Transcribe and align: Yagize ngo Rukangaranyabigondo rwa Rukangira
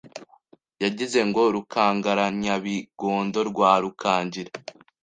Yagize 0.83 1.19
ngo 1.27 1.41
Rukangaranyabigondo 1.55 3.39
rwa 3.49 3.71
Rukangira 3.83 4.51